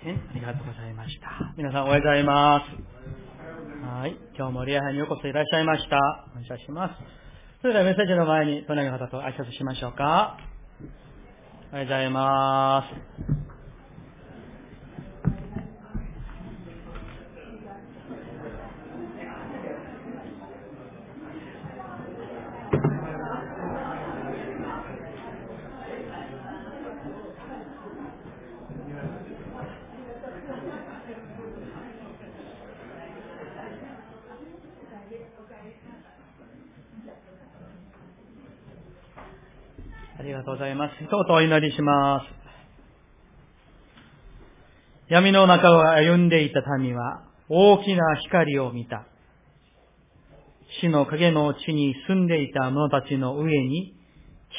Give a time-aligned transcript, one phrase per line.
[0.00, 1.52] ありがとうございました。
[1.56, 3.84] 皆さんおはようございます。
[3.84, 4.16] はい。
[4.36, 5.98] 今日も礼拝にようこそいらっしゃいました。
[6.34, 6.94] 感謝します。
[7.60, 10.38] それではメッセージの前に隣の方と挨拶しましょうか。
[11.72, 13.38] おはようございます。
[40.47, 40.94] とうございます。
[40.96, 42.24] 一言お祈りします。
[45.08, 49.06] 闇の中を歩んでいた民は大きな光を見た。
[50.80, 53.94] 死の影の地に住んでいた者たちの上に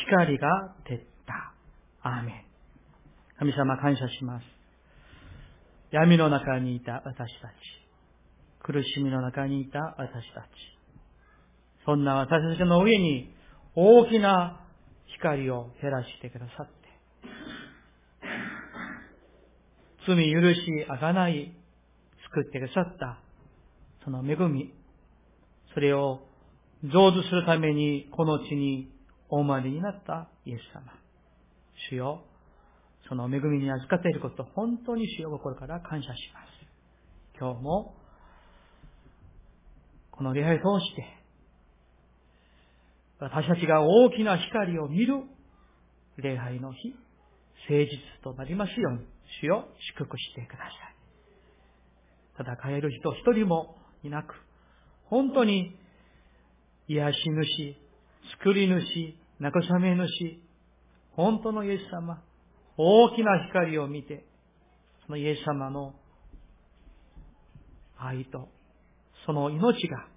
[0.07, 0.47] 光が
[0.87, 1.53] 照った。
[2.09, 2.45] アーメン。
[3.37, 4.45] 神様感謝します。
[5.91, 7.29] 闇の中にいた私たち。
[8.63, 10.47] 苦しみの中にいた私たち。
[11.85, 13.33] そんな私たちの上に
[13.75, 14.58] 大きな
[15.19, 16.73] 光を照らしてくださって、
[20.07, 21.53] 罪許し、あがない、
[22.23, 23.19] 作ってくださった、
[24.03, 24.73] その恵み、
[25.73, 26.21] それを
[26.83, 28.91] 成就するためにこの地に
[29.29, 30.81] お生まれになったイエス様。
[31.89, 32.23] 主よ、
[33.07, 36.49] その恵みに預かっていること、本当に主よ心から感謝します。
[37.39, 37.95] 今日も、
[40.11, 41.18] この礼拝を通して、
[43.19, 45.23] 私たちが大きな光を見る
[46.17, 46.89] 礼拝の日、
[47.69, 49.05] 誠実となりますように、
[49.41, 52.55] 主を祝福してください。
[52.57, 54.33] 戦える人一人もいなく、
[55.05, 55.75] 本当に
[56.87, 57.75] 癒し主、
[58.37, 60.39] 作り主、慰め主、
[61.11, 62.23] 本当のイエス様、
[62.77, 64.25] 大きな光を見て、
[65.05, 65.93] そのイエス様の
[67.97, 68.47] 愛と、
[69.25, 70.07] その命が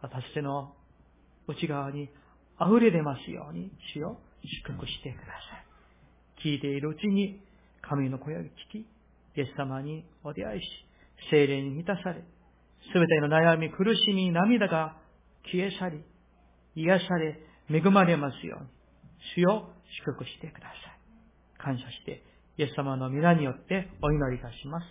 [0.00, 0.72] 私の
[1.46, 2.08] 内側に
[2.60, 4.18] 溢れ出ますように、主を
[4.64, 5.32] 祝福してくださ
[6.42, 6.48] い。
[6.48, 7.40] 聞いているうちに、
[7.82, 8.86] 神の声を聞き、イ
[9.40, 10.66] エス様にお出会いし、
[11.30, 12.22] 精霊に満たされ、
[12.92, 14.96] すべての悩み、苦しみ、涙が
[15.44, 16.04] 消え去り、
[16.74, 18.68] 癒され、恵まれますように、
[19.36, 19.70] 主を
[20.04, 21.58] 祝福してください。
[21.58, 22.22] 感謝して、
[22.56, 24.84] イエス様の皆によってお祈りいたします。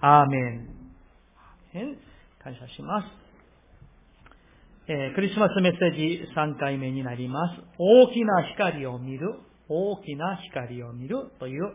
[0.00, 0.68] アーメン。
[2.42, 3.19] 感謝します。
[4.88, 7.62] えー、クリスマスメッセージ3回目になります。
[7.78, 11.72] 大きな光を見る、大きな光を見るという、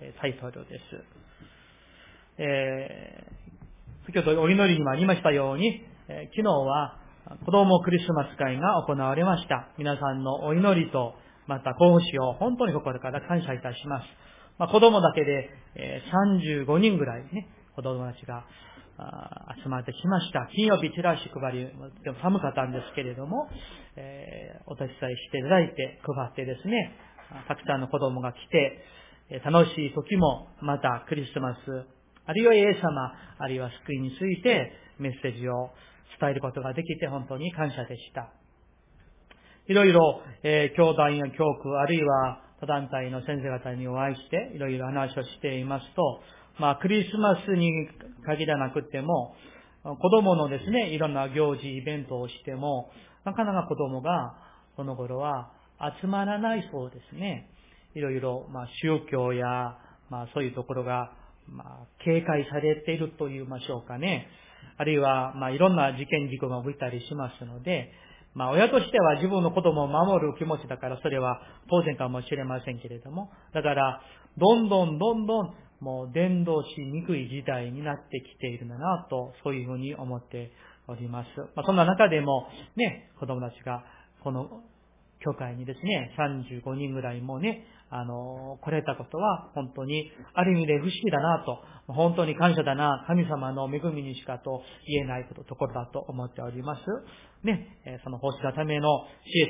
[0.00, 0.82] えー、タイトルです。
[2.38, 6.98] えー、先ほどお祈りにもありましたように、え昨日は
[7.46, 9.68] 子供クリスマス会が行われました。
[9.78, 11.14] 皆さんのお祈りと、
[11.46, 14.06] また講師を本当に心から感謝いたします。
[14.58, 16.02] まあ、子供だけで、え
[16.36, 18.44] 35人ぐらいね、子供たちが
[19.62, 20.48] 集まってきました。
[20.54, 21.66] 金曜日チラシ配り、
[22.04, 23.48] でも寒かったんですけれども、
[23.96, 26.94] えー、お手伝いしていただいて、配ってですね、
[27.48, 31.58] たくさんの子供が来て、楽しい時も、またクリスマス、
[32.26, 35.70] あるいはイエス様、あるいは救いについてメッセージを
[36.20, 38.30] 伝えることができて本当に感謝でした。
[39.66, 46.20] いろいろ、えー、教団や教区、あるいは他団体の先生方にお会いして、いろいろ話をしていますと、
[46.58, 47.88] まあ、クリスマスに
[48.26, 49.34] 限らなくても、
[49.82, 52.90] 子供のですね、いろんな行事、イベントをしても、
[53.24, 54.36] なかなか子供が、
[54.76, 55.52] その頃は
[56.00, 57.50] 集まらないそうですね。
[57.94, 59.76] いろいろ、まあ、宗教や、
[60.10, 61.12] まあ、そういうところが、
[61.48, 64.26] まあ、警戒されていると言いましょうかね。
[64.76, 67.92] あるいは、まあ、いろんな事件事故が起きたりしますので、
[68.34, 71.40] まあ、親としては自分の子供を守る気持ちだから、それは
[71.70, 74.00] 当然かもしれませんけれども、だから、
[74.36, 80.52] どんどんどんどんもう伝道しにくい時代になってきているんだなと、そういうふうに思って
[80.88, 81.28] おります。
[81.54, 82.46] まあ、そんな中でも、
[82.76, 83.84] ね、子供たちが、
[84.22, 84.62] この
[85.20, 96.82] 教会にですね、35人ぐらいもね、あの、来れたことは本当にある意味で不思議だなと、本当に感謝だな、神様の恵みにしかと言えないことところだと思っております。
[97.46, 98.88] ね、その奉仕のための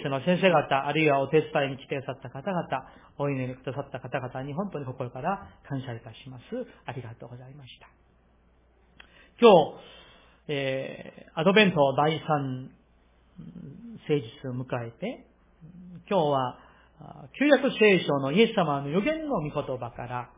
[0.05, 2.69] CS の先生方、あるいはお手伝いに来てくださった方々、
[3.17, 6.45] お祈りくださった方々に本当に心から感謝いたします。
[6.85, 7.89] ありがとうございました。
[9.41, 9.81] 今日、
[10.49, 12.69] えー、アドベント第3
[14.07, 15.25] 聖日を迎えて、
[16.11, 16.59] 今日は、
[17.39, 20.31] 旧約聖書のイエス様の予言の御言葉から、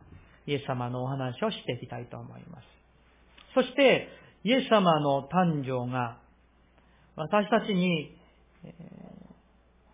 [0.47, 2.65] イエス様のお話をしていきたいと思います。
[3.55, 4.09] そして、
[4.45, 6.19] イエス様の誕生が、
[7.17, 8.17] 私たちに、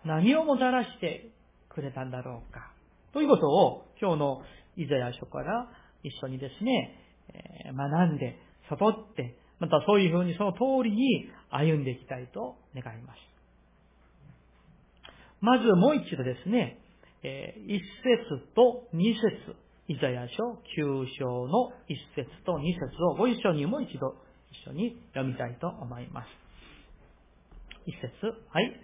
[0.05, 1.31] 何をもたらして
[1.69, 2.73] くれたんだろうか。
[3.13, 4.43] ということを、今日の
[4.77, 5.69] イザヤ書から
[6.03, 6.99] 一緒にですね、
[7.75, 8.37] 学んで、
[8.69, 13.32] 悟って、またそういうふうにその通りに歩んでいきたいと願います。
[15.43, 16.79] まずもう一度ですね、
[17.25, 19.57] え一節と二節、
[19.89, 20.35] イザヤ書
[20.79, 22.81] 9章の一節と二節
[23.11, 24.15] をご一緒にもう一度
[24.53, 26.27] 一緒に読みたいと思います。
[27.87, 28.81] 一節、はい。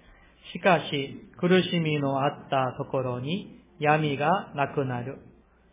[0.53, 5.19] しかし、苦しみのあったところに闇がなくなる。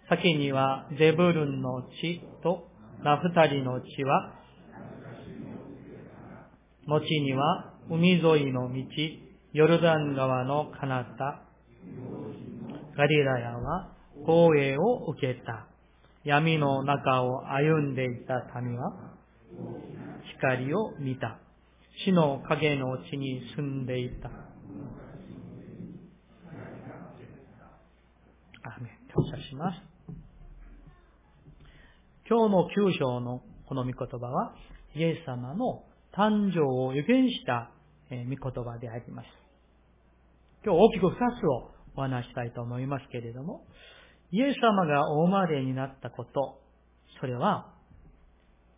[0.07, 2.67] 先にはゼブルンの地と
[3.03, 4.35] ナフタリの地は、
[6.87, 9.24] 後には海沿いの道、
[9.55, 11.41] ヨルダン川の彼方、
[12.97, 13.89] ガリラヤは
[14.25, 15.69] 光栄を受けた。
[16.25, 18.91] 闇の中を歩んでいた民は、
[20.37, 21.39] 光を見た。
[22.03, 24.27] 死の影の地に住んでいた。
[24.27, 24.33] ア
[28.81, 29.07] メン。
[29.13, 29.77] 感謝します。
[32.29, 34.53] 今日の九章のこの御言葉は、
[34.97, 37.71] イエス様の誕生を予言した
[38.09, 39.44] 御言葉であります。
[40.65, 43.67] 今日大きく二つをお話したいと思いますけれども、
[44.31, 46.59] イエス様がお生まれになったこと、
[47.19, 47.71] それは、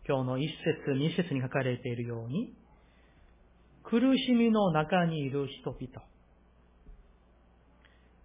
[0.06, 0.50] 今日の一
[0.84, 2.52] 節、二節に書かれているように、
[3.84, 6.04] 苦しみの中にいる人々、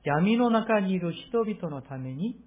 [0.03, 2.43] 闇の中にいる人々のために、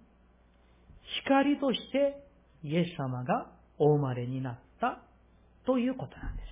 [1.25, 2.23] 光として
[2.63, 5.03] イエス様がお生まれになった
[5.65, 6.46] ということなんです。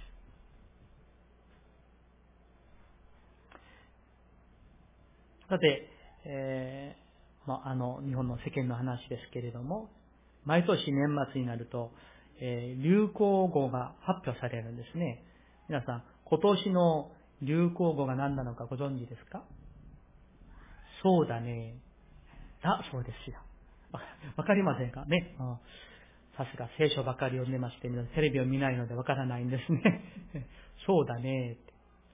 [5.49, 5.89] さて、
[6.25, 9.91] えー、まあ、の、日本の世間の話ですけれども、
[10.45, 11.93] 毎年年末になると、
[12.41, 15.23] えー、流行語が発表されるんですね。
[15.69, 17.11] 皆さん、今年の
[17.43, 19.45] 流行語が何なのかご存知ですか？
[21.03, 21.75] そうだね。
[22.63, 23.39] だ、そうですよ。
[24.37, 25.05] わかりませんか？
[25.05, 25.37] ね。
[26.37, 29.81] さすが聖書ばかり読んでまして、テレビを見ないのでわからないんですね。
[30.87, 31.59] そうだね。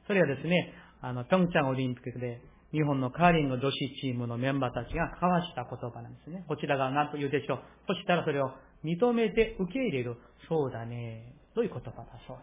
[0.07, 2.41] それはですね、あの、ピョンチャンオリンピックで
[2.73, 6.45] 日本のカーリング女子チームのメンバーたちが交わした言葉なんですね。
[6.47, 7.59] こちらが何と言うでしょう。
[7.89, 8.51] そしたらそれを
[8.85, 10.17] 認めて受け入れる。
[10.49, 11.35] そうだね。
[11.55, 12.37] という言葉だそう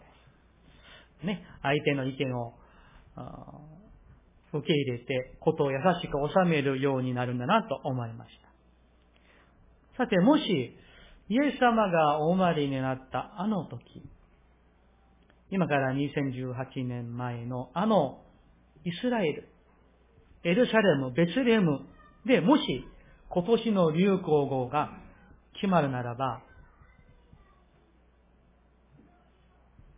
[1.21, 1.25] です。
[1.25, 1.43] ね。
[1.61, 2.53] 相手の意見を
[4.53, 8.31] 受け入れて、ことを優しく収めるようになるんだなと思いまし
[9.97, 10.03] た。
[10.03, 10.77] さて、もし、
[11.29, 13.79] イエス様がお生まれになったあの時、
[15.49, 18.21] 今から2018年前のあの
[18.85, 19.49] イスラエル、
[20.47, 21.81] エルサレム、ベツレム
[22.25, 22.63] でもし
[23.27, 24.91] 今年の流行語が
[25.55, 26.41] 決まるならば、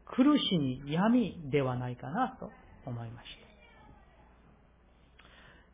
[0.07, 2.49] 苦しみ、闇ではないかなと
[2.87, 3.49] 思いました。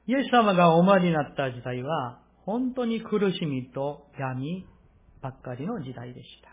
[0.07, 4.68] イエス様がお生まれになった時代は、本当に苦しみと闇
[5.22, 6.50] ばっかりの時代でした。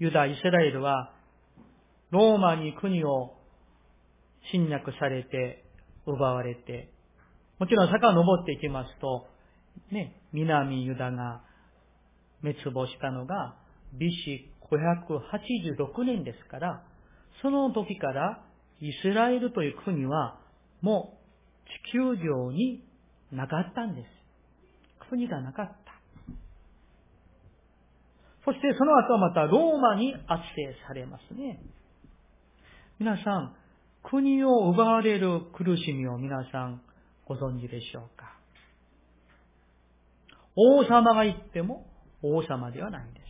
[0.00, 1.12] ユダ・イスラエルは、
[2.10, 3.36] ローマに国を
[4.50, 5.61] 侵略されて
[6.06, 6.90] 奪われて、
[7.58, 9.26] もちろん坂を登っていきますと、
[9.90, 11.42] ね、南ユダが
[12.42, 13.56] 滅亡したのが
[13.94, 16.84] BC 586年ですから、
[17.42, 18.42] その時から
[18.80, 20.38] イスラエルという国は
[20.80, 21.22] もう
[21.88, 22.82] 地球上に
[23.30, 25.08] なかったんです。
[25.08, 25.92] 国がなかった。
[28.44, 31.60] そしてその後はまたローマに圧政されますね。
[32.98, 33.54] 皆さん、
[34.02, 36.82] 国を奪われる苦しみを皆さん
[37.26, 38.36] ご存知でしょうか？
[40.56, 41.86] 王様が言っても
[42.22, 43.22] 王様ではないんです。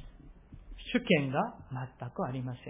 [0.94, 2.64] 主権が全くありません。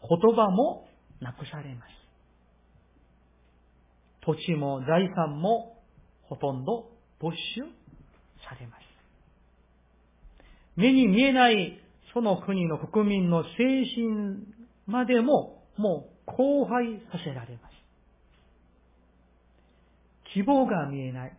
[0.00, 0.88] 言葉も
[1.20, 1.88] なくされます。
[4.24, 5.78] 土地も財産も
[6.22, 6.90] ほとんど
[7.20, 7.62] 没収
[8.48, 8.80] されます。
[10.76, 11.80] 目に見えない
[12.14, 13.48] その国の国民の精
[13.96, 14.46] 神
[14.86, 17.74] までももう荒廃させられます。
[20.34, 21.36] 希望が見えない。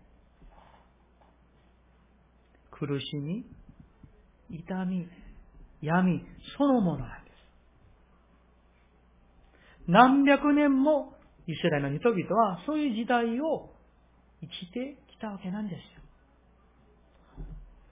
[2.71, 3.45] 苦しみ、
[4.49, 5.07] 痛み、
[5.81, 6.23] 闇、
[6.57, 7.35] そのものなんです。
[9.87, 11.13] 何百年も
[11.47, 13.69] イスラエルの人々はそういう時代を
[14.41, 15.98] 生きてきたわけなんですよ。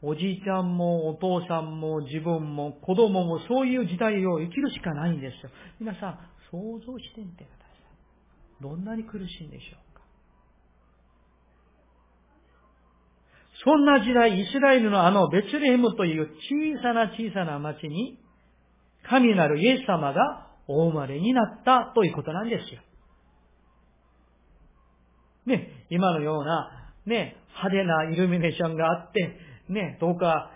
[0.02, 5.50] おじいちゃんもお父さんも自分も子供もそういう時代を生きるしかないんですよ。
[5.80, 6.20] 皆さん、
[6.52, 7.72] 想像してみてくださ
[8.60, 8.64] い。
[8.64, 10.02] どんなに苦しいんでしょうか。
[13.66, 18.20] そんな時代、イスラエルのあのベツレヘムという小さな小さな町に、
[19.10, 22.82] 神なるイエス様がお生まれになったということなんですよ。
[25.48, 30.52] ね、今のような、ね、派手なイルミネーションがあって、ね、どうか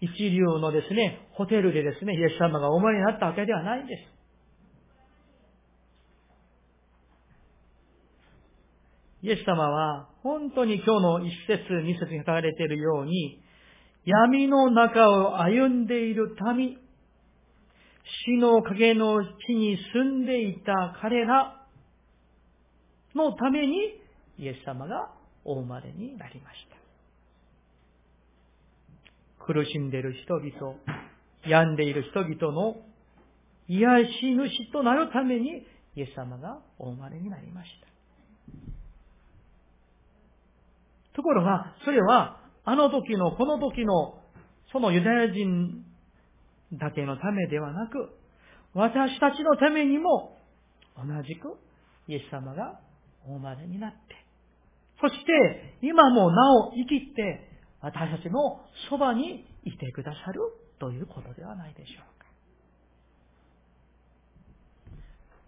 [0.00, 4.16] 一流のですね、ホテルでですね、イエス様がお生まれになったわけではないんです。
[9.22, 13.42] イエス様は、本当に今日の一節、二節に書かれているように、
[14.04, 16.78] 闇の中を歩んでいる民、
[18.26, 21.66] 死の影の地に住んでいた彼ら
[23.14, 23.76] のために、
[24.38, 25.10] イエス様が
[25.44, 26.75] お生まれになりました。
[29.46, 30.76] 苦しんでいる人々、
[31.46, 32.76] 病んでいる人々の
[33.68, 37.86] 癒し主となるために、イエス様がお生まれになりました。
[41.14, 44.18] ところが、それは、あの時の、この時の、
[44.72, 45.84] そのユダヤ人
[46.72, 48.10] だけのためではなく、
[48.74, 50.36] 私たちのためにも、
[50.96, 51.56] 同じく、
[52.08, 52.80] イエス様が
[53.24, 53.98] お生まれになって、
[55.00, 57.55] そして、今もなお生きて、
[57.86, 60.40] 私たちのそばにいてくださる
[60.80, 62.26] ということではないでしょうか。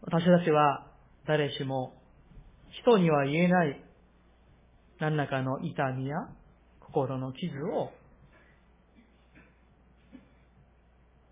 [0.03, 0.87] 私たちは
[1.27, 1.95] 誰しも
[2.85, 3.83] 人には言えない
[5.01, 6.29] 何らかの痛みや
[6.79, 7.91] 心の傷を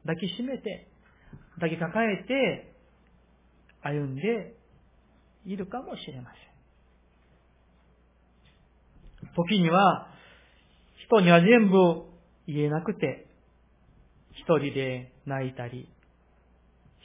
[0.05, 0.89] 抱きしめて、
[1.55, 2.75] 抱き抱えて
[3.81, 4.57] 歩んで
[5.45, 6.33] いるかもしれま
[9.23, 9.31] せん。
[9.37, 10.16] 時には
[11.07, 12.05] 人には全部
[12.47, 13.27] 言えなくて、
[14.33, 15.89] 一人で泣いたり、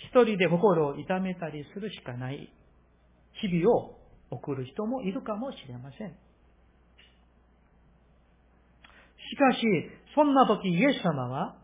[0.10, 2.52] 一人で心を痛めたりするしかない
[3.42, 3.98] 日々を
[4.32, 6.10] 送る人もいるかもしれません。
[9.32, 9.60] しかし、
[10.16, 11.56] そんな時イエス様は、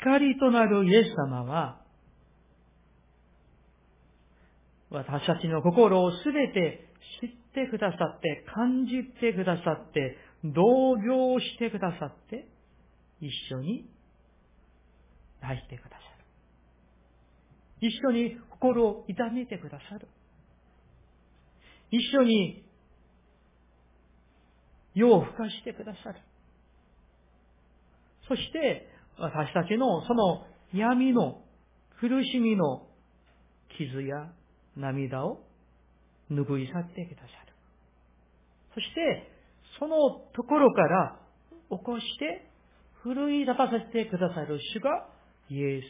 [0.00, 1.80] 光となるイエス様は、
[4.90, 6.88] 私たちの心をすべて
[7.20, 12.46] 知ってくださって、感じてくださって、同情してくださって、
[13.20, 13.88] 一緒に
[15.40, 15.96] 泣いてくださ
[17.80, 17.88] る。
[17.88, 20.08] 一緒に心を痛めてくださる。
[21.90, 22.64] 一緒に
[24.94, 26.20] 夜を更かしてくださる。
[28.28, 31.42] そして、私たちのその闇の
[32.00, 32.86] 苦しみの
[33.76, 34.30] 傷や
[34.76, 35.40] 涙を
[36.30, 37.52] 拭い去ってくださる。
[38.74, 39.37] そして、
[39.78, 41.20] そのところから
[41.70, 42.48] 起こして、
[43.02, 45.06] 奮い立たせてくださる主が
[45.48, 45.84] イエス・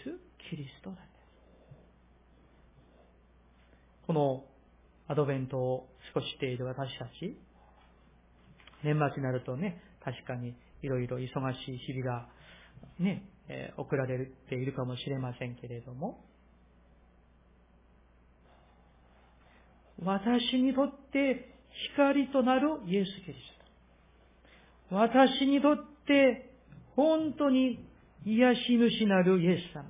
[0.50, 1.09] キリストなんです。
[4.07, 4.45] この
[5.09, 7.37] アドベントを少ししている私たち、
[8.85, 11.28] 年末になるとね、確かにいろいろ忙し
[11.75, 12.28] い日々が
[12.99, 16.25] ね、え、送られているかもしれませんけれども、
[20.02, 21.54] 私にとって
[21.97, 23.58] 光となるイエス・キリスト。
[24.90, 25.76] 私にとっ
[26.07, 26.50] て
[26.97, 27.85] 本当に
[28.25, 29.85] 癒し主なるイエス様。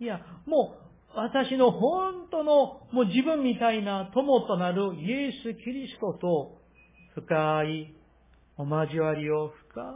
[0.00, 0.74] いや、も
[1.14, 6.58] う私の本当のもう自分みたいな友となるイエス・キリストと
[7.14, 7.94] 深い
[8.56, 9.94] お交わりを深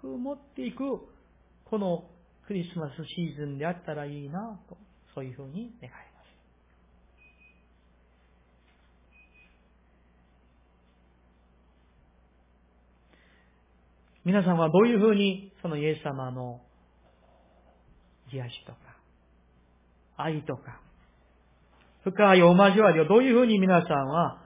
[0.00, 1.00] く持っていく、
[1.64, 2.04] この
[2.46, 4.76] クリスマスシーズンであったらいいなと、
[5.14, 6.09] そういうふうに願います。
[14.24, 16.60] 皆さんはどういうふうにそのイエス様の
[18.32, 18.78] 癒しとか、
[20.16, 20.80] 愛とか、
[22.04, 24.42] 深いお交わりをどういうふうに皆さんは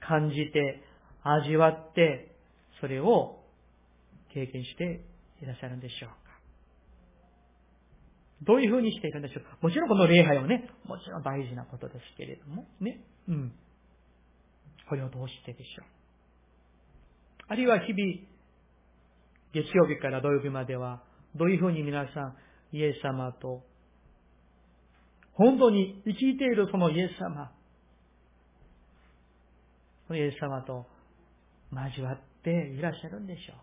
[0.00, 0.82] 感じて
[1.22, 2.34] 味わって、
[2.80, 3.40] それを
[4.32, 5.04] 経験して
[5.42, 6.16] いらっしゃるんでしょうか。
[8.42, 9.56] どういうふうにしているんでしょうか。
[9.60, 13.00] もちろんこの礼拝はね、もちろん大事なことですけれども、ね。
[13.28, 13.52] うん。
[14.88, 15.86] これをどうしてでしょう。
[17.48, 18.31] あるいは日々、
[19.52, 21.02] 月曜日から土曜日までは、
[21.34, 22.36] どういうふうに皆さん、
[22.72, 23.62] イエス様と、
[25.34, 27.52] 本当に生きているそのイエス様、
[30.14, 30.86] イエス様と
[31.70, 33.62] 交わっていらっしゃるんでしょうか。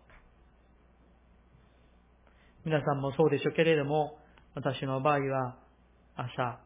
[2.64, 4.18] 皆さんもそうでしょうけれども、
[4.54, 5.56] 私の場合は
[6.16, 6.60] 朝、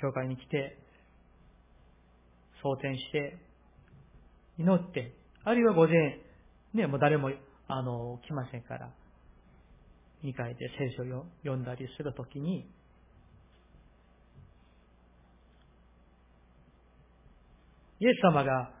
[0.00, 0.78] 教会に来て、
[2.62, 3.38] 蒼天して、
[4.58, 5.14] 祈って、
[5.44, 6.20] あるいは午前、
[6.74, 7.30] ね、もう誰も、
[7.68, 8.90] あの、来ませんから、
[10.24, 12.70] 2階で聖書を読んだりするときに、
[18.00, 18.72] イエス様が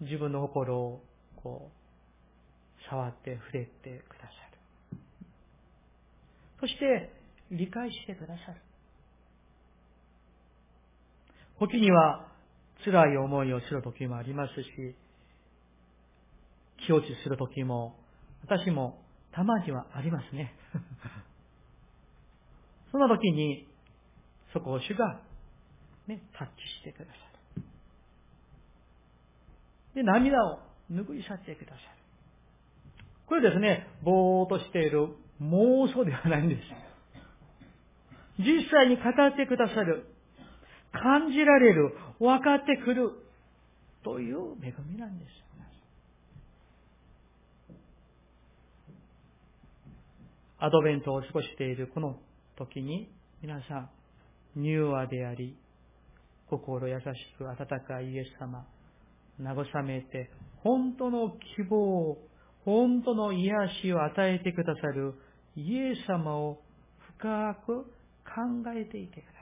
[0.00, 1.02] 自分の心を
[1.42, 4.30] こう、触って触れてくださ
[4.92, 4.98] る。
[6.60, 7.12] そして、
[7.50, 8.60] 理解してくださる。
[11.58, 12.26] 時には
[12.84, 14.96] 辛い思いをする時もありますし、
[16.86, 17.96] 気落ちするときも、
[18.42, 19.00] 私も
[19.32, 20.54] たまにはありますね。
[22.90, 23.68] その時に、
[24.52, 25.20] そこを主が、
[26.06, 27.10] ね、タッチしてくださ
[27.56, 27.62] る。
[29.94, 30.60] で、涙を
[30.90, 31.82] 拭い去ってくださる。
[33.26, 35.08] これですね、ぼーっとしている
[35.40, 36.62] 妄想ではないんです。
[38.38, 40.06] 実際に語ってくださる、
[40.92, 43.12] 感じられる、分かってくる、
[44.02, 45.30] という恵みなんです。
[50.62, 52.16] アドベントを過ごしているこの
[52.58, 53.08] 時に、
[53.40, 53.90] 皆さん、
[54.62, 55.56] 柔和であり、
[56.50, 57.02] 心優し
[57.38, 58.66] く温かいイエス様、
[59.40, 60.30] 慰めて、
[60.62, 62.18] 本当の希望、
[62.66, 65.14] 本当の癒しを与えてくださる
[65.56, 66.60] イエス様を
[67.16, 69.38] 深く考えていてくださ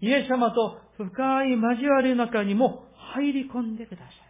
[0.00, 0.06] い。
[0.06, 2.84] イエス様と深い交わりの中にも
[3.16, 4.23] 入り込んでください。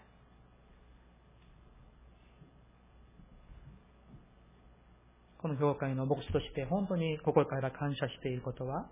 [5.44, 8.86] この教会の牧師として本当に心から感謝していることは、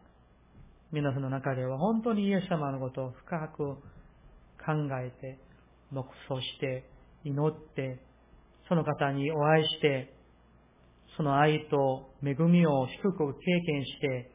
[0.93, 3.81] 皆さんの中では本当にイエス様のことを深く考
[5.01, 5.39] えて、
[5.93, 6.85] 黙想して、
[7.25, 8.03] 祈って、
[8.69, 10.13] その方にお会いして、
[11.17, 14.31] その愛と恵みを低く経験して、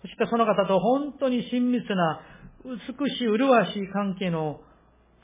[0.00, 2.22] そしてその方と本当に親密な
[2.64, 4.62] 美しい麗しい関係の、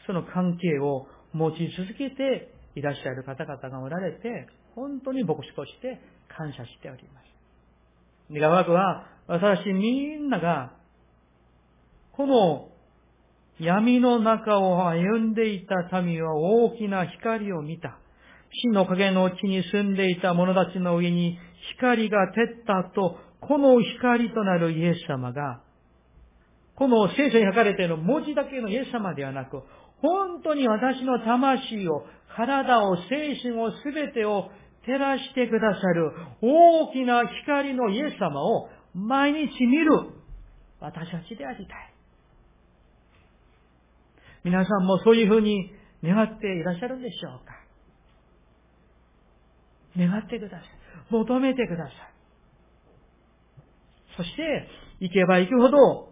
[0.07, 8.38] その関係を持ち続けていらっしゃる方々がおられて、本当に牧師として感謝しております。
[8.38, 10.73] 願わくは、私みんなが、
[12.12, 12.68] この
[13.58, 17.99] 闇の中を歩んでいた民は大きな光を見た。
[18.62, 21.38] 死の影の地に住んでいた者たちの上に
[21.76, 25.61] 光が照ったと、この光となるイエス様が、
[26.76, 29.61] この聖書に書かれている文字だけのイエス様ではなく、
[30.00, 32.04] 本当に私の魂を、
[32.37, 34.50] 体を、精神を、すべてを
[34.86, 39.91] 照らしてくださる大きな光のイエス様を毎日見る
[40.80, 41.95] 私たちでありたい。
[44.45, 45.71] 皆さんもそういうふうに
[46.02, 47.58] 願っていらっしゃるんでしょうか
[49.97, 50.69] 願ってください。
[51.10, 51.95] 求めてください。
[54.17, 54.69] そして、
[55.00, 56.08] 行けば行くほど、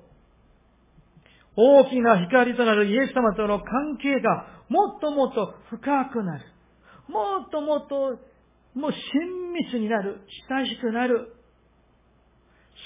[1.56, 6.44] 大きな光となるイエス様との関係がもっともっと深くなる。
[7.08, 8.18] もっともっと
[8.76, 10.20] もう親密になる。
[10.50, 11.34] 親しくなる。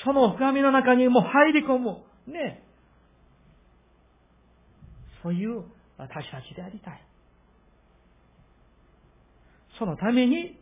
[0.04, 1.98] その深みの中にも入り込む。
[2.32, 2.62] ね。
[5.22, 5.64] そういう
[5.98, 7.04] 私たちでありたい。
[9.78, 10.60] そのために、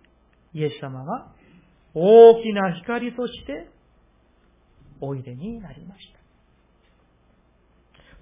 [0.54, 1.32] イエス様は
[1.92, 3.68] 大きな光として
[5.00, 6.18] おいでになりました。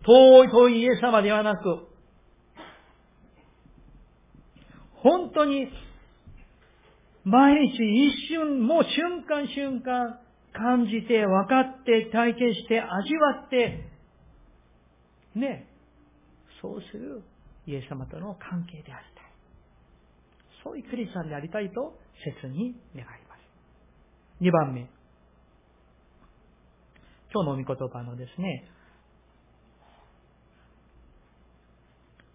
[0.04, 1.86] 遠い遠いイエス様ではなく、
[4.96, 5.68] 本当に
[7.26, 10.20] 毎日一瞬、もう瞬間瞬間
[10.52, 13.90] 感じて、分かって、体験して、味わって、
[15.34, 15.66] ね、
[16.62, 17.24] そうする
[17.66, 19.24] イエス様との関係でありたい。
[20.62, 21.98] そういうクリスチャンでありたいと
[22.40, 23.40] 切に願います。
[24.40, 24.88] 二番目。
[27.34, 28.70] 今日の御言葉のですね、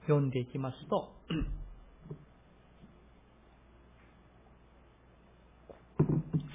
[0.01, 1.13] 読んでいきますと、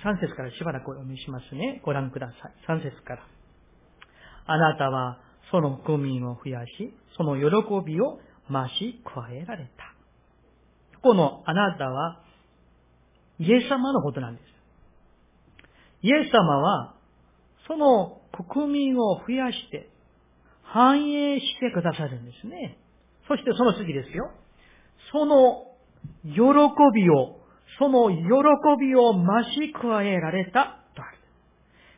[0.04, 1.80] 3節からしばらくお読みしますね。
[1.84, 2.78] ご覧ください。
[2.78, 3.26] 3節から。
[4.46, 5.18] あなたは
[5.50, 7.44] その国民を増やし、その喜
[7.84, 8.18] びを
[8.50, 9.96] 増し加えられた。
[11.02, 12.20] このあなたは、
[13.38, 14.46] イエス様のことなんです。
[16.02, 16.94] イエス様は、
[17.68, 19.88] その国民を増やして、
[20.62, 22.78] 繁栄してくださるんですね。
[23.28, 24.30] そしてその次ですよ。
[25.12, 25.66] その
[26.24, 26.40] 喜
[26.94, 27.40] びを
[27.78, 28.16] その喜
[28.80, 29.26] びを増
[29.60, 31.18] し加えられたとある。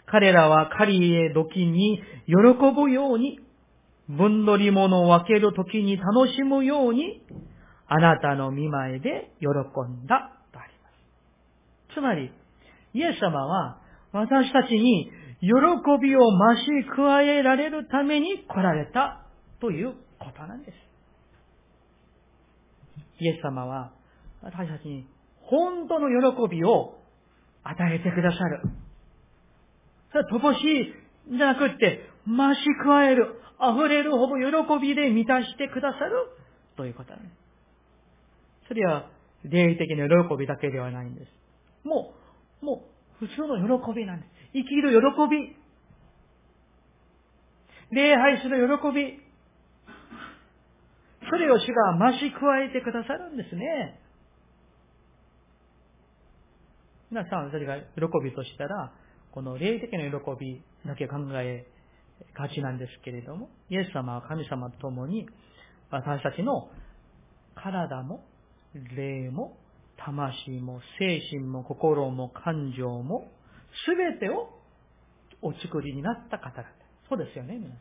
[0.06, 2.34] 彼らは狩りへ時に喜
[2.74, 3.40] ぶように、
[4.08, 7.22] 分取り物を分ける時に楽しむように、
[7.86, 10.90] あなたの見前で喜んだとありま
[11.90, 11.94] す。
[11.94, 12.30] つまり、
[12.94, 13.78] イエス様は
[14.12, 15.10] 私たちに
[15.40, 15.48] 喜
[16.02, 19.26] びを増し加えられるために来られた
[19.60, 20.74] ということなんです。
[23.20, 23.92] イエス様は
[24.42, 25.06] 私たちに
[25.48, 26.98] 本当の喜びを
[27.64, 28.62] 与えてくださる。
[30.12, 36.12] それは乏しいじゃなくって、増し加える、溢れるほど喜びで満たしてくださる
[36.76, 37.32] ということなんです。
[38.68, 39.10] それは、
[39.44, 41.32] 霊的な喜びだけではないんです。
[41.84, 42.12] も
[42.62, 42.84] う、も
[43.20, 44.30] う、普通の喜びなんです。
[44.52, 44.96] 生きる喜
[45.30, 45.56] び。
[47.90, 49.20] 礼拝する喜び。
[51.30, 54.00] それを主が増し加えてくださるんですね。
[57.10, 58.92] 皆さん、それが喜びとしたら、
[59.32, 61.66] この霊的な喜びだけ考え
[62.36, 65.26] がちなんですけれども、イエス様は神様と共に、
[65.90, 66.68] 私たちの
[67.54, 68.24] 体も、
[68.94, 69.56] 霊も、
[69.96, 73.30] 魂も、精神も、心も、感情も、
[73.86, 74.50] すべてを
[75.40, 76.68] お作りになった方々。
[77.08, 77.78] そうですよね、皆さん。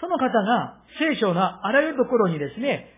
[0.00, 2.97] その方が聖書のあらゆるところにですね、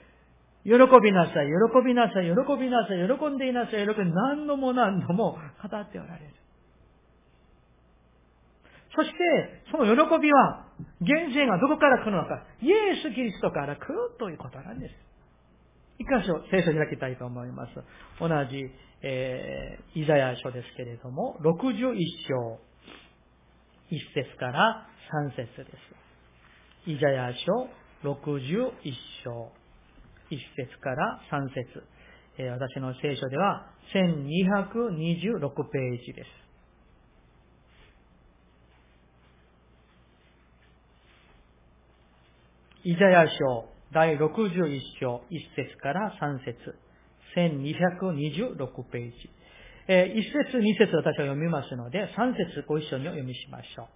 [0.64, 5.38] 喜びなさい、喜びなさい、喜びなさい、喜んでいなさい、喜び何度も何度も語
[5.76, 6.34] っておられる。
[8.94, 10.66] そして、その喜びは、
[11.00, 14.94] 源泉がどこから来るのか、イエス・キリストから来るということなんです。
[15.98, 17.72] 一箇所、聖書を開きたいと思います。
[18.18, 18.64] 同じ、
[19.02, 21.96] えー、イザヤ書ですけれども、61
[22.28, 22.58] 章、
[23.90, 24.86] 1節から
[25.28, 25.64] 3節で
[26.84, 26.90] す。
[26.90, 27.68] イザヤ書
[28.02, 28.72] 61
[29.24, 29.52] 章、
[30.30, 31.82] 1節から3節、
[32.38, 36.40] え、私の聖書では1226ページです。
[42.82, 46.56] イザヤ書第61章1節から3節
[47.36, 49.30] 1226ページ。
[49.88, 53.88] えー、1節2節私は読みますので、3節ご一緒にお読みしましょ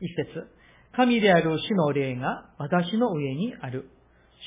[0.00, 0.04] う。
[0.04, 0.46] 1節
[0.92, 3.90] 神である主の霊が私の上にある。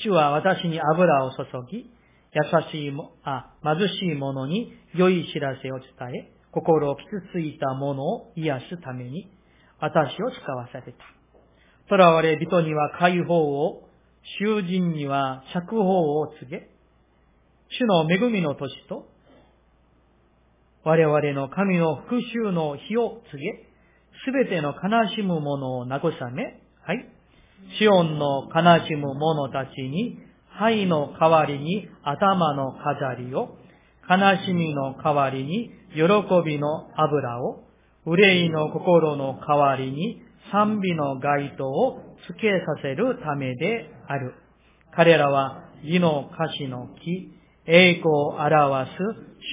[0.01, 1.89] 主は私に油を注ぎ、
[2.33, 5.87] 優しいも、あ、貧しい者に良い知らせを伝
[6.23, 9.29] え、心を傷ついた者を癒すために、
[9.79, 10.97] 私を使わされた。
[11.89, 13.89] 囚われ人には解放を、
[14.39, 16.69] 囚人には釈放を告げ、
[17.69, 19.07] 主の恵みの年と、
[20.83, 23.73] 我々の神の復讐の日を告げ、
[24.25, 27.12] すべての悲しむ者を慰め、はい。
[27.77, 33.57] シオンの悲しむ者たちに、灰の代わりに頭の飾りを、
[34.09, 36.03] 悲しみの代わりに喜
[36.45, 37.63] びの油を、
[38.05, 40.21] 憂いの心の代わりに
[40.51, 44.33] 賛美の街灯をつけさせるためである。
[44.95, 47.33] 彼らは義の歌詞の木、
[47.65, 48.97] 栄光を表す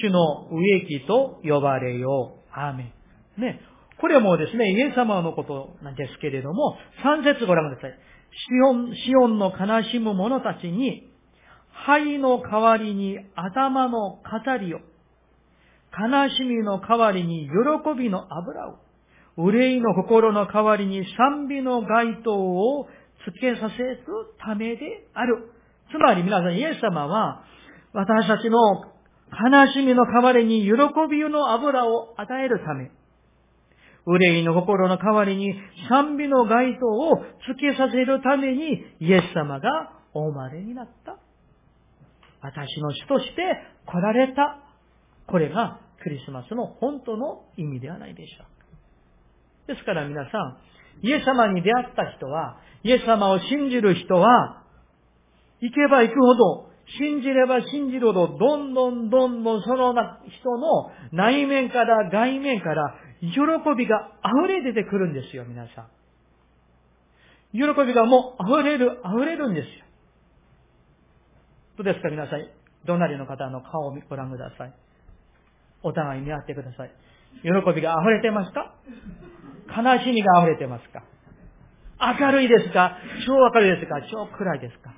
[0.03, 2.41] 主の植木と呼ばれよう。
[2.53, 2.93] アーメ
[3.37, 3.41] ン。
[3.41, 3.61] ね。
[4.01, 7.99] これもですね、イエス様のことなんですけれども、3節ご覧ください。
[8.31, 11.07] シオン、シオンの悲しむ者たちに、
[11.71, 18.79] 灰の代わりに頭の飾りを、悲しみの代わりに喜びの油を、
[19.37, 22.87] 憂いの心の代わりに賛美の街灯を
[23.23, 23.99] つけさせる
[24.43, 25.51] ためである。
[25.91, 27.43] つまり皆さん、イエス様は、
[27.93, 28.57] 私たちの
[29.31, 30.71] 悲しみの代わりに喜
[31.07, 32.89] びの油を与えるため、
[34.05, 35.53] 憂いの心の代わりに
[35.89, 41.17] 賛美の街灯をつけさせるためにイエス様がお生まれになった。
[42.41, 43.41] 私の主として
[43.85, 44.59] 来られた。
[45.27, 49.73] これがクリスマスの本当の意味ではないでしょうか。
[49.73, 50.57] ですから皆さん、
[51.03, 54.63] イエス様に出会った人は、イエス様を信じる人は、
[55.61, 63.29] 行けば行くほど、信じれば信じるほど、どんどんどんどんその人の内面から外面から喜
[63.77, 64.11] びが
[64.43, 65.87] 溢れ出てくるんですよ、皆さん。
[67.53, 69.85] 喜びがもう溢れる、溢れるんですよ。
[71.77, 72.47] どうですか、皆さん。
[72.87, 74.73] 隣の方の顔をご覧ください。
[75.83, 76.91] お互い見合ってください。
[77.43, 78.73] 喜びが溢れてますか？
[79.67, 81.03] 悲しみが溢れてますか？
[82.19, 82.97] 明るいですか？
[83.27, 84.01] 超明るいですか？
[84.11, 84.91] 超暗いですか？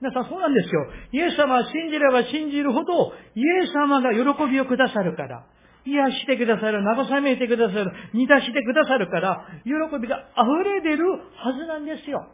[0.00, 0.86] 皆さんそうなんですよ。
[1.12, 5.44] イエス様は信じれば信じるほど、イエス様が喜びをくださるから、
[5.84, 12.28] 癒してくださる、慰めてくださる、満たしてくださるから、喜びが溢れ出るはずなんですよ。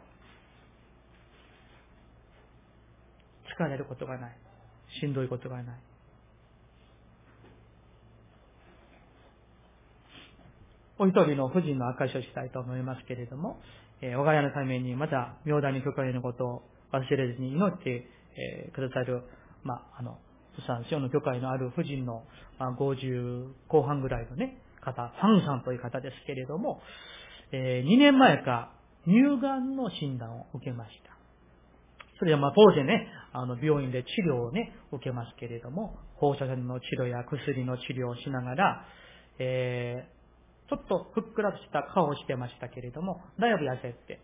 [3.57, 4.37] 疲れることがない。
[4.99, 5.75] しんどいことがない。
[10.99, 13.59] お一人の夫人の証しをしたいと思いますけれども、
[14.01, 19.21] えー、我が家のためにまた、妙大に許可のことを忘れずに祈って、えー、くださる、
[19.63, 20.17] まあ、あの、
[20.61, 22.23] さん、シオの教会のある夫人の、
[22.59, 26.81] ま、50後半ぐらいのね、方、ファンさんという方ですけれども、
[27.51, 28.73] えー、2年前か
[29.05, 31.17] 乳がんの診断を受けました。
[32.19, 38.85] それでまあ当然ね、あの病院で治療をね、受けますけれども、放射線の治療や薬の治療をしながら、
[39.39, 44.19] えー、ちょっとふっくらとした顔をしてましたけれども、だいぶ痩せて、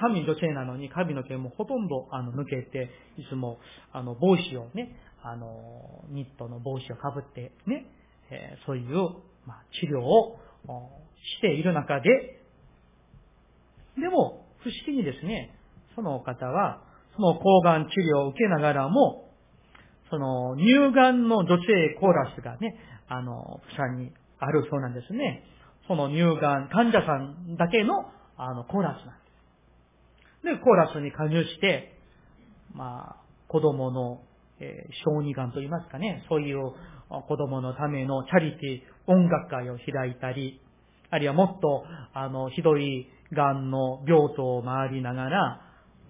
[0.00, 3.58] 神女性なのに髪の毛もほとんどあの抜けて、いつも
[3.92, 7.86] あの帽子をね、あの、ニットの帽子をかぶってね、
[8.30, 8.94] えー、そういう、
[9.46, 10.38] まあ、治療を
[11.38, 12.10] している中で、
[13.96, 15.54] でも、不思議にですね、
[15.94, 16.82] その方は、
[17.16, 19.28] その抗がん治療を受けながらも、
[20.10, 22.76] その乳がんの女性コーラスがね、
[23.08, 25.42] あの、プサンにあるそうなんですね。
[25.86, 27.94] その乳がん患者さんだけの、
[28.36, 30.58] あの、コーラスなんです。
[30.58, 31.98] で、コーラスに加入して、
[32.72, 34.20] まあ、子供の、
[34.60, 36.72] え、小児がんといいますかね、そういう
[37.28, 40.60] 子供のためのチャリティ音楽会を開いたり、
[41.10, 45.60] あるいはもっと、あの、ひどいがんの病棟を回りながら、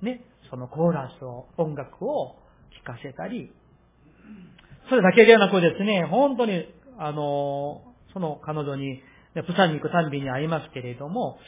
[0.03, 2.37] ね、そのコーラスを、音楽を
[2.85, 3.53] 聴かせたり、
[4.89, 6.65] それだけではなくですね、本当に、
[6.99, 7.83] あの、
[8.13, 9.03] その彼女に、
[9.47, 11.39] プサンに行くたんびに会いますけれども、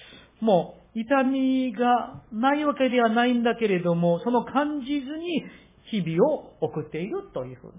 [0.41, 5.45] もう、痛みがないわけではないんだけれども、その感じずに
[5.91, 7.73] 日々を送っているというふうに、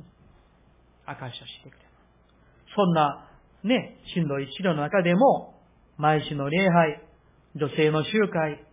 [1.05, 1.89] 証しをしてくれま
[2.69, 2.75] す。
[2.75, 3.27] そんな、
[3.63, 5.55] ね、しんどい治療の中でも、
[5.97, 7.01] 毎週の礼拝、
[7.55, 8.65] 女性の集会、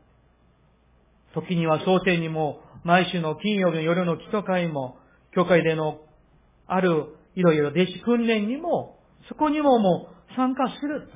[1.35, 4.97] 時には蒼天にも、毎週の金曜日の夜の基礎会も、
[5.35, 6.01] 教会での
[6.67, 8.99] あるいろいろ弟子訓練にも、
[9.29, 11.09] そこにももう参加する。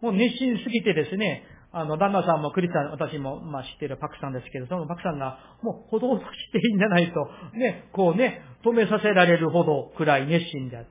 [0.00, 10.90] もう熱心すぎてですね、あの、旦那さんもクリスチャン、私も、まあ、知っているパクさんですけど、そのパクさんが、もう、ほどほどしていいんじゃないと、ね、こうね、止めさせられるほどくらい熱心であって。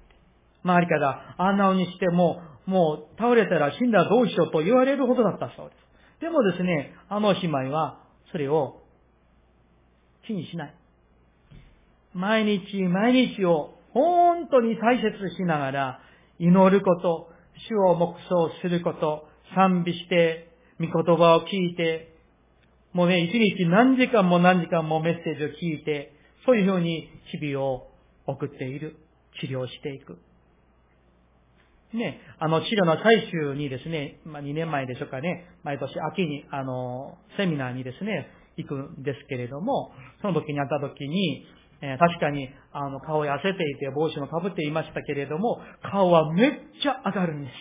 [0.63, 6.21] 周りから、あんなにしても、もう、倒れたら死んだらどうしようと言われるほどだったそうです。
[6.21, 7.99] でもですね、あの姉妹は、
[8.31, 8.81] それを、
[10.27, 10.75] 気にしない。
[12.13, 15.99] 毎日毎日を本当に大切しながら、
[16.37, 17.29] 祈ること、
[17.69, 20.48] 主を黙想すること、賛美して、
[20.79, 22.15] 御言葉を聞いて、
[22.93, 26.13] もうね、一日何時間も何時間もメッセージを聞いて、
[26.45, 27.87] そういうふうに日々を
[28.25, 28.97] 送っている。
[29.39, 30.17] 治療していく。
[31.93, 41.45] ね、あの治療の最終にですね、まあ、2年前でしょうかね、毎年秋に、あの、セミナーにですね、行くんですけれども、その時に会った時に、
[41.81, 47.51] えー、確かに、あの、顔痩せていて帽子もかぶっていましたけれども、顔はめっちゃ明るいんで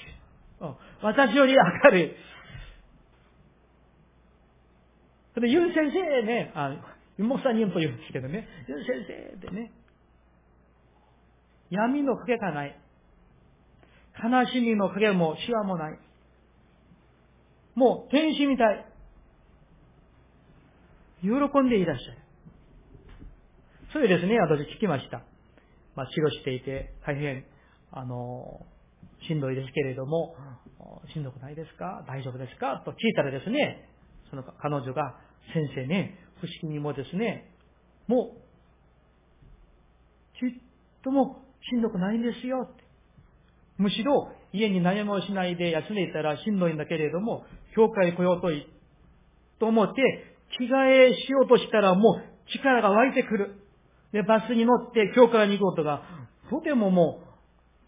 [0.61, 0.76] すよ。
[1.02, 1.54] 私より
[1.85, 2.12] 明るい。
[5.38, 6.74] それで、ユン先生ね、あ、
[7.16, 9.70] ユモさんにと言うんですけどね、ユン先生ってね、
[11.70, 12.77] 闇の影がない。
[14.20, 15.98] 悲しみの影もシワもない。
[17.77, 18.85] もう天使みたい。
[21.22, 22.18] 喜んでいらっしゃる。
[23.92, 25.22] それですね、私聞きました。
[25.94, 27.44] まあ、治療していて、大変、
[27.92, 28.66] あの、
[29.29, 30.35] しんどいですけれども、
[31.14, 32.05] しんどくないですか？
[32.09, 32.83] 大丈夫ですか？
[32.85, 33.88] と聞いたらですね、
[34.31, 37.50] その彼女が、先生ね、不思議にもですね、
[38.06, 38.38] もう、
[40.38, 40.50] ちっ
[41.02, 42.68] ともしんどくないんですよ。
[43.76, 48.66] むしろ、家に何もしないで休んでいたらしんどいんだけれども、教会来ようとい、
[49.61, 50.02] と思って、
[50.58, 53.54] 着替えしようとしたらもう力が湧いてくる。
[54.12, 56.02] で、バスに乗って教会に行こうとか、
[56.50, 57.28] とてももう、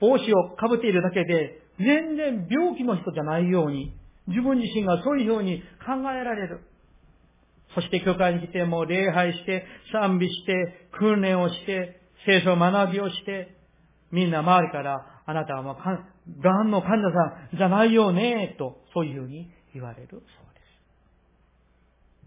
[0.01, 3.95] 帽子をかぶっているだけで、全然病気の人じゃないように、
[4.29, 6.61] 自分自身がそういうように考えられる。
[7.75, 13.57] そして教会に来ても礼拝して、賛美して、訓練をして、聖書学びをして、
[14.11, 20.21] みんな周りから、あなたはもう、がんの患者さんじゃないよね、と、そういうふうに言われるそう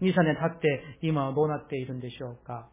[0.02, 0.18] です。
[0.18, 2.68] 2、3年経って今はどうなっているんでしょうか。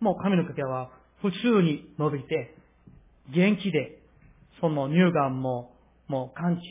[0.00, 2.54] もう髪の毛は普通に伸びて、
[3.34, 3.98] 元気で、
[4.60, 5.72] その乳がんも
[6.08, 6.62] もう完治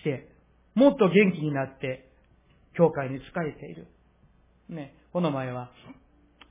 [0.00, 0.28] して、
[0.74, 2.10] もっと元気になって、
[2.76, 3.86] 教会に仕えている。
[4.68, 5.70] ね、この前は、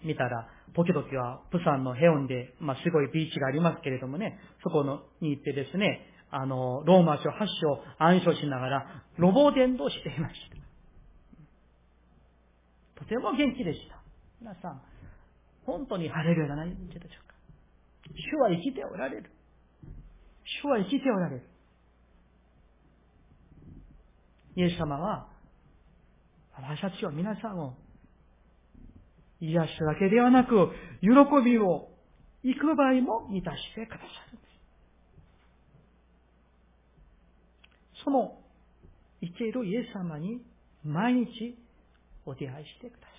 [0.03, 10.35] 見たら、時々は、プサンのヘオンで、まあ、すごいビーチがありますけれどもね、そこのに行ってですね、あの、ローマ書8章暗唱しながら、ロボ伝道していまし
[12.95, 13.03] た。
[13.03, 14.01] とても元気でした。
[14.41, 14.81] 皆さん、
[15.65, 17.35] 本当に晴れるようなないんでしょうか。
[18.15, 19.31] 主は生きておられる。
[20.63, 21.43] 主は生きておられる。
[24.55, 25.27] イエス様は、
[26.63, 27.73] 私たちを皆さんを
[29.41, 30.69] 癒すだけではなく、
[31.01, 31.09] 喜
[31.43, 31.89] びを
[32.43, 34.47] 幾倍も満たしてくださるんで
[37.97, 38.03] す。
[38.05, 38.37] その
[39.21, 40.41] 生けるイエス様に
[40.85, 41.57] 毎日
[42.25, 43.13] お出会いしてください。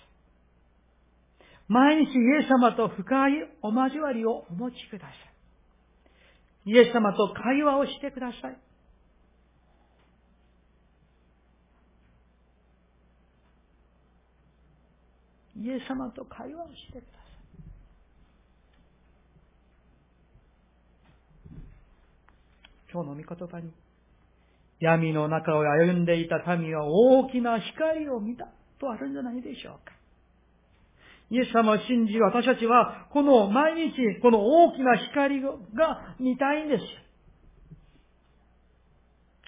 [1.67, 3.31] 毎日イエス様と深い
[3.61, 5.13] お交わりをお持ちくださ
[6.65, 6.71] い。
[6.71, 8.57] イエス様と会話をしてください。
[15.65, 17.35] イエス様と会話をしてください。
[22.93, 23.71] 今日の御言葉に、
[24.79, 28.47] 闇の中を歩んでいた民は大きな光を見た。
[28.79, 29.93] とあるんじゃないでしょうか。
[31.31, 35.57] イエス様を信じ私たちは、この毎日、この大きな光が
[36.19, 36.83] 見たいんです。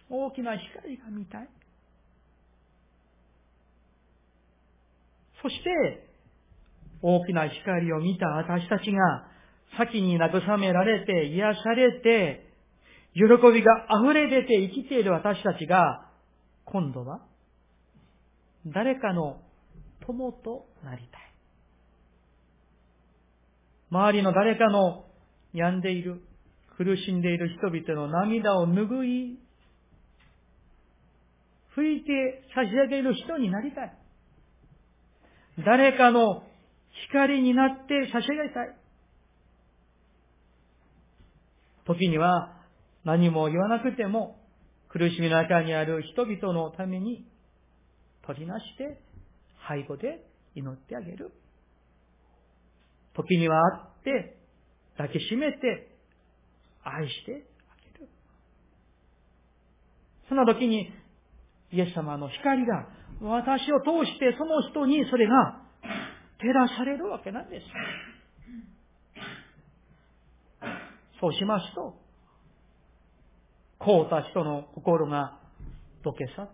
[0.10, 1.50] 大きな光が見たい。
[5.44, 6.07] そして、
[7.02, 9.28] 大きな光を見た私たちが、
[9.78, 12.48] 先に慰められて、癒されて、
[13.14, 16.10] 喜びが溢れ出て生きている私たちが、
[16.66, 17.22] 今度は、
[18.66, 19.42] 誰かの
[20.06, 21.22] 友となりたい。
[23.90, 25.06] 周りの誰かの
[25.54, 26.22] 病んでいる、
[26.78, 29.40] 苦しんでいる人々の涙を拭い、
[31.76, 33.98] 拭いて差し上げる人になりたい。
[35.66, 36.44] 誰かの
[37.10, 38.76] 光になって差し上げたい。
[41.86, 42.54] 時には
[43.06, 44.38] 何も言わなくても
[44.90, 47.26] 苦しみの中にある人々のために
[48.26, 49.00] 取りなして
[49.70, 51.32] 背後で祈ってあげる。
[53.16, 53.62] 時には
[54.04, 54.38] 会って
[54.98, 55.98] 抱きしめて
[56.84, 58.10] 愛してあげる。
[60.28, 60.92] そんな時に
[61.72, 62.88] イエス様の光が
[63.22, 65.67] 私を通してその人にそれが
[66.40, 67.66] 照らされるわけなんです。
[71.20, 71.96] そうしますと、
[73.80, 75.40] こうた人の心が
[76.06, 76.54] 溶け去って、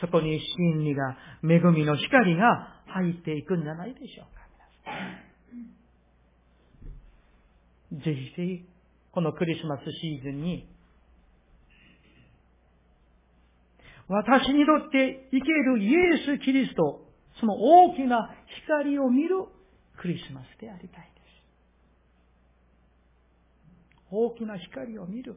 [0.00, 4.38] そこに真理が、恵みの光が入っていくんじゃないでしょうか。
[7.92, 8.64] ぜひぜひ、
[9.12, 10.68] このクリスマスシーズンに、
[14.08, 17.07] 私にとって生けるイエス・キリスト、
[17.40, 18.30] その大きな
[18.66, 19.46] 光を見る
[20.00, 21.28] クリスマスでありたいです。
[24.10, 25.36] 大きな光を見る。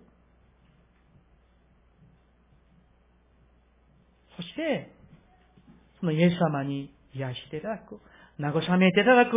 [4.36, 4.94] そして、
[6.00, 8.00] そのイエス様に癒していただく、
[8.40, 9.32] 慰めていただく、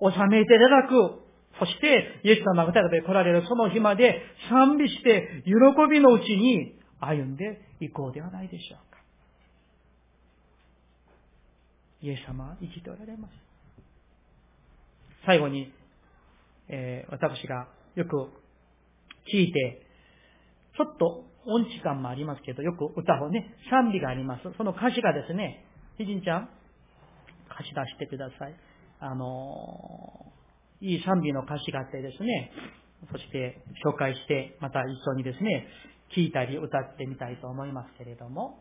[0.00, 1.22] 収めていただく、
[1.58, 5.52] そして、イエス様が再び来られるその日まで賛美して喜
[5.90, 8.98] びのうちに歩んでいこうではないでしょうか。
[12.02, 13.32] イエス様は生きておられます。
[15.26, 15.72] 最後に、
[16.68, 18.30] えー、私がよく
[19.32, 19.82] 聞いて、
[20.76, 24.42] ちょっと音痴感もありますけど、よく歌をね、賛美があります。
[24.56, 25.64] その歌詞がですね、
[25.98, 26.48] ひじんちゃん、
[27.50, 28.54] 歌詞出してください。
[29.00, 32.52] あのー、いい賛美の歌詞があってですね、
[33.12, 35.66] そして紹介して、また一緒にですね、
[36.14, 38.58] 聴いたり歌ってみたいと思いますけれども、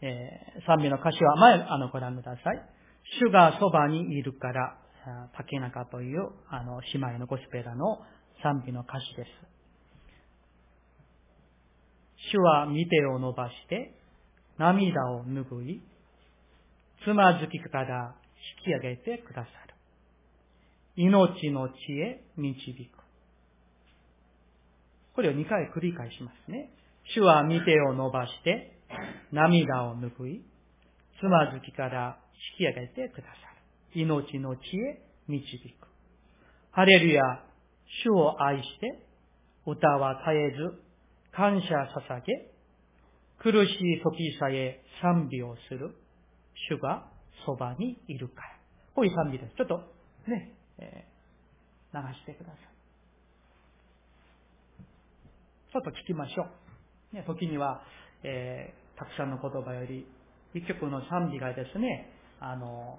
[0.00, 2.62] えー、賛美の歌詞は前、あの、ご覧ください。
[3.20, 4.78] 主がそばにいるから、
[5.36, 7.98] 竹中という、あの、姉妹のゴスペラの
[8.42, 9.28] 賛美の歌詞です。
[12.30, 13.94] 主は見手を伸ばして、
[14.58, 15.82] 涙を拭い、
[17.04, 18.14] つまずきから
[18.58, 19.74] 引き上げてくださる。
[20.96, 22.98] 命の知恵導く。
[25.14, 26.70] これを2回繰り返しますね。
[27.14, 28.77] 主は見手を伸ばして、
[29.32, 30.42] 涙を拭い、
[31.20, 32.18] つまずきから
[32.58, 33.32] 引き上げてくださ
[33.94, 34.00] る。
[34.00, 35.42] 命の知恵導
[35.80, 35.88] く。
[36.70, 37.22] ハレルヤ、
[38.04, 39.06] 主を愛して、
[39.66, 40.82] 歌は絶えず、
[41.32, 42.50] 感謝捧げ、
[43.38, 45.94] 苦しい時さえ賛美をする、
[46.70, 47.08] 主が
[47.44, 48.58] そばにいるから。
[48.94, 49.54] こういう賛美です。
[49.56, 49.76] ちょっと
[50.26, 52.58] ね、えー、流してください。
[55.72, 56.46] ちょっと聞きましょ
[57.12, 57.16] う。
[57.16, 57.82] ね、時には、
[58.22, 60.06] え、たくさんの言葉より、
[60.54, 62.98] 一曲の賛美がですね、あの、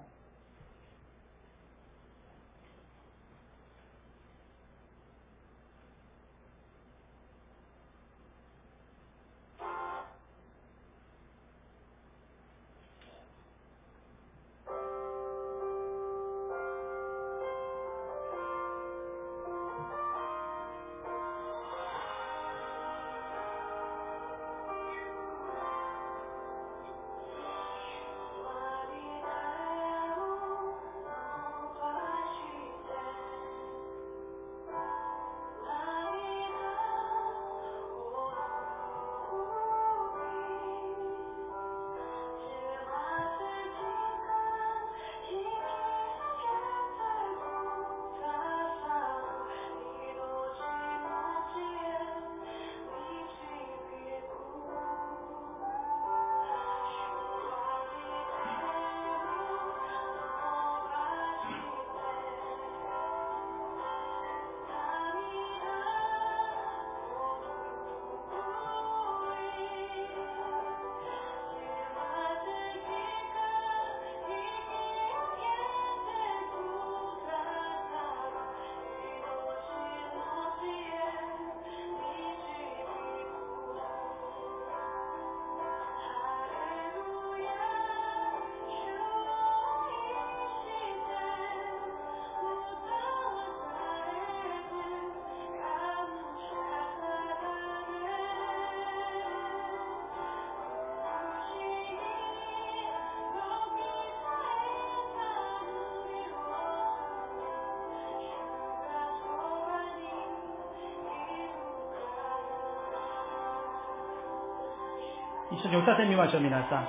[115.60, 116.88] 一緒に歌ってみましょう、皆さん。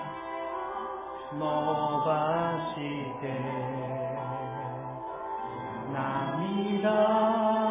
[1.37, 2.79] 伸ばし
[3.19, 3.27] て、
[5.91, 7.70] 涙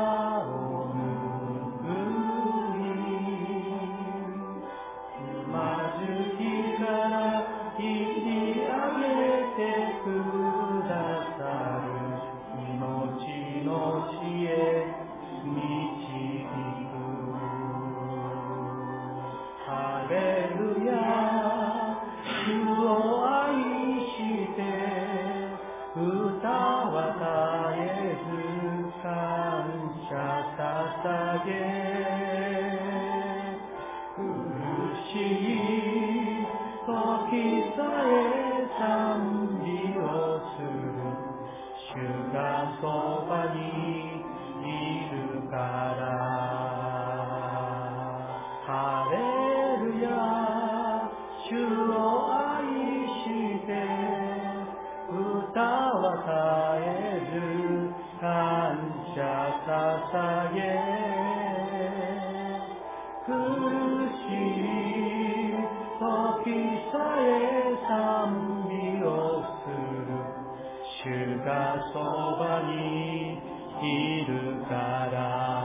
[71.92, 73.38] そばに
[73.82, 75.60] いるから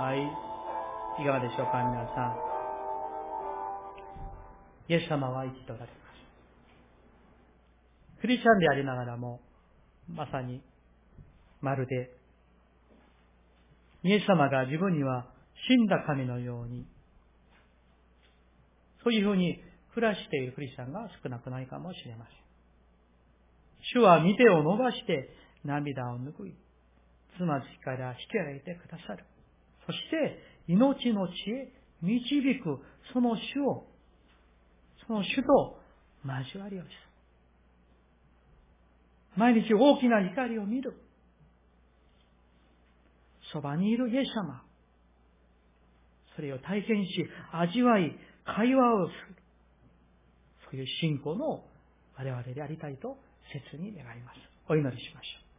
[0.00, 0.18] はい。
[1.22, 2.36] いかがでしょうか、皆さん。
[4.88, 6.00] イエス様は生きておられます。
[8.20, 9.40] クリスチャンでありながらも、
[10.08, 10.62] まさに、
[11.60, 12.10] まるで、
[14.02, 15.26] イエス様が自分には
[15.68, 16.86] 死んだ神のように、
[19.04, 19.62] そういうふうに
[19.94, 22.39] 暮らしているクリスチャンが少なくないかもしれません。
[23.92, 25.30] 主は見てを伸ばして
[25.64, 26.54] 涙を拭い、
[27.36, 29.24] つまずきから引き上げてくださる。
[29.86, 31.72] そして、命の知恵、
[32.02, 32.78] 導く、
[33.12, 33.86] その主を、
[35.06, 35.80] その主と
[36.24, 36.94] 交わりをする。
[39.36, 40.94] 毎日大きな光を見る。
[43.52, 44.62] そばにいるイエス様。
[46.36, 49.36] それを体験し、味わい、会話をする。
[50.70, 51.64] そういう信仰の
[52.16, 53.18] 我々でありたいと
[53.52, 54.38] 切に願います。
[54.68, 55.49] お祈りしましょう。